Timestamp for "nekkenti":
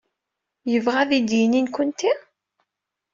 1.65-2.11